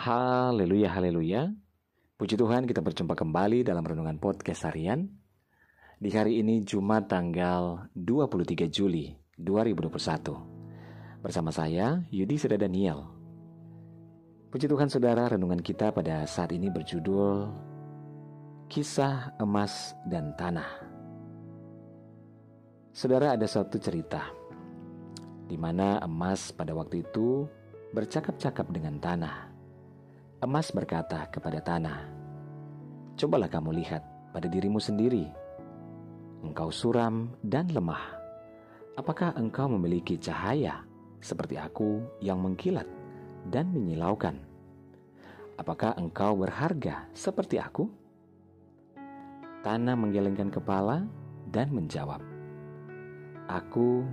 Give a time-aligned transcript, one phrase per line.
[0.00, 1.52] Haleluya, haleluya.
[2.16, 5.04] Puji Tuhan kita berjumpa kembali dalam Renungan Podcast Harian.
[6.00, 11.20] Di hari ini Jumat tanggal 23 Juli 2021.
[11.20, 13.12] Bersama saya Yudi Seda Daniel.
[14.48, 17.52] Puji Tuhan saudara, renungan kita pada saat ini berjudul
[18.72, 20.80] Kisah Emas dan Tanah.
[22.96, 24.32] Saudara ada satu cerita
[25.44, 27.44] di mana emas pada waktu itu
[27.92, 29.59] bercakap-cakap dengan tanah.
[30.40, 32.08] Emas berkata kepada tanah,
[33.12, 34.00] "Cobalah kamu lihat
[34.32, 35.28] pada dirimu sendiri.
[36.40, 38.00] Engkau suram dan lemah.
[38.96, 40.80] Apakah engkau memiliki cahaya
[41.20, 42.88] seperti aku yang mengkilat
[43.52, 44.40] dan menyilaukan?
[45.60, 47.92] Apakah engkau berharga seperti aku?"
[49.60, 51.04] Tanah menggelengkan kepala
[51.52, 52.24] dan menjawab,
[53.44, 54.08] "Aku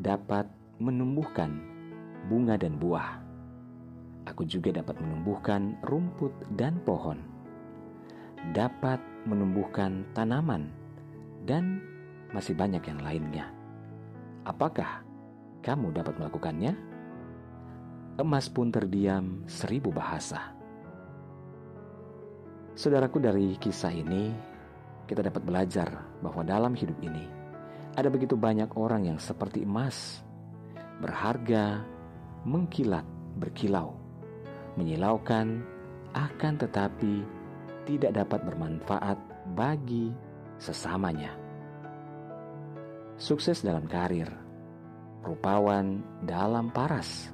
[0.00, 0.48] dapat
[0.80, 1.60] menumbuhkan
[2.24, 3.23] bunga dan buah."
[4.28, 7.20] Aku juga dapat menumbuhkan rumput dan pohon,
[8.56, 10.72] dapat menumbuhkan tanaman,
[11.44, 11.80] dan
[12.32, 13.46] masih banyak yang lainnya.
[14.44, 15.04] Apakah
[15.64, 16.72] kamu dapat melakukannya?
[18.14, 20.54] Emas pun terdiam seribu bahasa.
[22.74, 24.30] Saudaraku, dari kisah ini
[25.06, 25.88] kita dapat belajar
[26.22, 27.26] bahwa dalam hidup ini
[27.94, 30.22] ada begitu banyak orang yang seperti emas,
[30.98, 31.86] berharga,
[32.42, 33.06] mengkilat,
[33.38, 34.03] berkilau
[34.74, 35.62] menyilaukan,
[36.14, 37.14] akan tetapi
[37.84, 39.18] tidak dapat bermanfaat
[39.52, 40.14] bagi
[40.56, 41.34] sesamanya.
[43.14, 44.26] Sukses dalam karir,
[45.22, 47.30] rupawan dalam paras,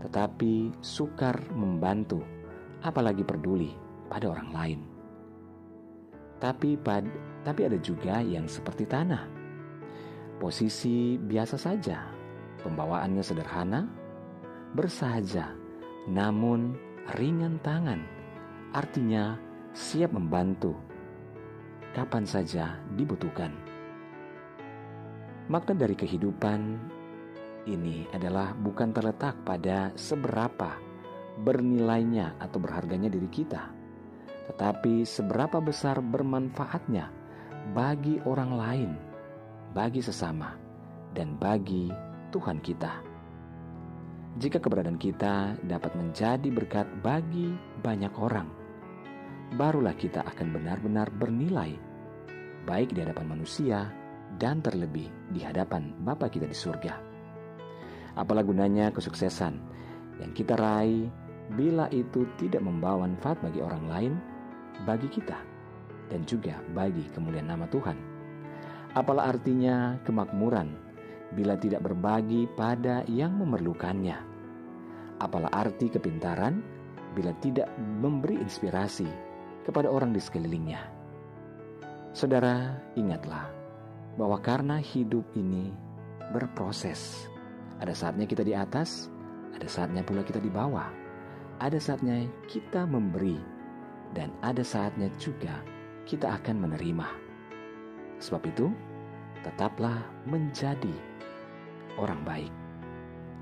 [0.00, 2.24] tetapi sukar membantu,
[2.80, 3.72] apalagi peduli
[4.08, 4.80] pada orang lain.
[6.40, 7.04] Tapi pad,
[7.44, 9.28] tapi ada juga yang seperti tanah.
[10.40, 12.08] Posisi biasa saja,
[12.64, 13.84] pembawaannya sederhana,
[14.72, 15.52] bersahaja,
[16.08, 16.78] namun
[17.18, 18.00] ringan tangan,
[18.72, 19.36] artinya
[19.74, 20.78] siap membantu
[21.92, 23.50] kapan saja dibutuhkan.
[25.50, 26.78] Makna dari kehidupan
[27.66, 30.78] ini adalah bukan terletak pada seberapa
[31.42, 33.68] bernilainya atau berharganya diri kita,
[34.54, 37.10] tetapi seberapa besar bermanfaatnya
[37.74, 38.90] bagi orang lain,
[39.74, 40.54] bagi sesama,
[41.12, 41.90] dan bagi
[42.30, 43.09] Tuhan kita.
[44.40, 47.52] Jika keberadaan kita dapat menjadi berkat bagi
[47.84, 48.48] banyak orang,
[49.60, 51.76] barulah kita akan benar-benar bernilai,
[52.64, 53.92] baik di hadapan manusia
[54.40, 56.96] dan terlebih di hadapan Bapa kita di surga.
[58.16, 59.60] Apalah gunanya kesuksesan
[60.24, 61.12] yang kita raih
[61.52, 64.12] bila itu tidak membawa manfaat bagi orang lain,
[64.88, 65.36] bagi kita,
[66.08, 68.00] dan juga bagi kemuliaan nama Tuhan.
[68.96, 70.89] Apalah artinya kemakmuran
[71.34, 74.18] bila tidak berbagi pada yang memerlukannya.
[75.20, 76.62] Apalah arti kepintaran
[77.14, 79.06] bila tidak memberi inspirasi
[79.66, 80.80] kepada orang di sekelilingnya.
[82.10, 83.46] Saudara, ingatlah
[84.18, 85.70] bahwa karena hidup ini
[86.34, 87.30] berproses.
[87.78, 89.06] Ada saatnya kita di atas,
[89.54, 90.90] ada saatnya pula kita di bawah.
[91.60, 93.36] Ada saatnya kita memberi
[94.16, 95.60] dan ada saatnya juga
[96.08, 97.08] kita akan menerima.
[98.18, 98.72] Sebab itu,
[99.46, 101.09] tetaplah menjadi
[102.00, 102.52] orang baik,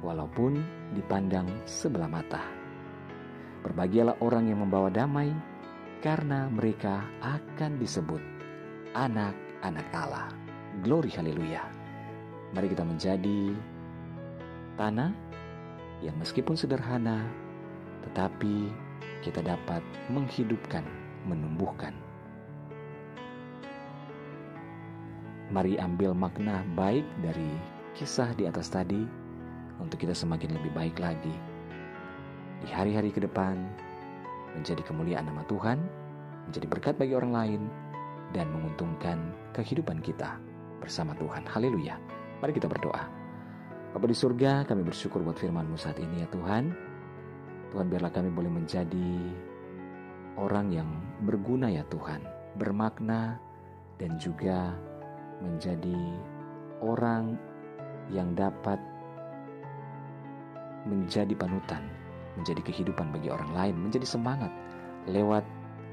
[0.03, 0.59] walaupun
[0.99, 2.43] dipandang sebelah mata.
[3.63, 5.31] Berbahagialah orang yang membawa damai,
[6.03, 8.23] karena mereka akan disebut
[8.95, 10.31] anak-anak Allah.
[10.83, 11.63] Glory haleluya.
[12.55, 13.55] Mari kita menjadi
[14.79, 15.11] tanah
[16.01, 17.27] yang meskipun sederhana,
[18.07, 18.71] tetapi
[19.27, 20.87] kita dapat menghidupkan,
[21.27, 21.93] menumbuhkan.
[25.51, 27.51] Mari ambil makna baik dari
[27.99, 29.03] kisah di atas tadi
[29.83, 31.35] untuk kita semakin lebih baik lagi.
[32.63, 33.59] Di hari-hari ke depan,
[34.55, 35.83] menjadi kemuliaan nama Tuhan,
[36.47, 37.63] menjadi berkat bagi orang lain,
[38.31, 39.19] dan menguntungkan
[39.51, 40.39] kehidupan kita
[40.79, 41.43] bersama Tuhan.
[41.51, 41.99] Haleluya.
[42.39, 43.03] Mari kita berdoa.
[43.91, 46.71] Bapa di surga, kami bersyukur buat firman-Mu saat ini ya Tuhan.
[47.75, 49.11] Tuhan biarlah kami boleh menjadi
[50.39, 50.87] orang yang
[51.27, 52.23] berguna ya Tuhan,
[52.55, 53.43] bermakna
[53.99, 54.71] dan juga
[55.43, 55.99] menjadi
[56.79, 57.48] orang
[58.13, 58.81] yang dapat
[60.89, 61.85] menjadi panutan,
[62.41, 64.53] menjadi kehidupan bagi orang lain, menjadi semangat
[65.09, 65.45] lewat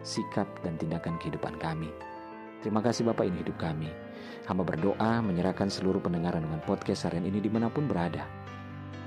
[0.06, 1.90] sikap dan tindakan kehidupan kami.
[2.62, 3.90] Terima kasih Bapak ini hidup kami.
[4.50, 8.26] Hamba berdoa menyerahkan seluruh pendengaran dengan podcast harian ini di mana pun berada.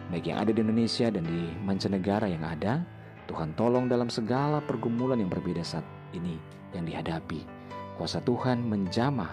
[0.08, 2.80] Baik yang ada di Indonesia dan di mancanegara yang ada,
[3.28, 5.84] Tuhan tolong dalam segala pergumulan yang berbeda saat
[6.16, 6.40] ini
[6.72, 7.44] yang dihadapi.
[8.00, 9.30] Kuasa Tuhan menjamah,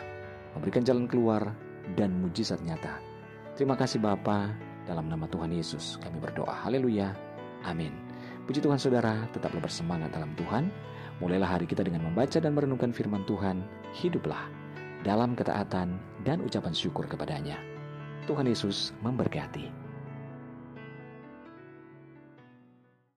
[0.57, 1.53] memberikan jalan keluar,
[1.93, 3.14] dan mujizat nyata.
[3.55, 4.51] Terima kasih Bapa,
[4.83, 6.67] dalam nama Tuhan Yesus kami berdoa.
[6.67, 7.15] Haleluya.
[7.63, 7.95] Amin.
[8.43, 10.67] Puji Tuhan saudara, tetaplah bersemangat dalam Tuhan.
[11.23, 13.63] Mulailah hari kita dengan membaca dan merenungkan firman Tuhan.
[13.95, 14.51] Hiduplah
[15.07, 15.95] dalam ketaatan
[16.27, 17.55] dan ucapan syukur kepadanya.
[18.27, 19.84] Tuhan Yesus memberkati.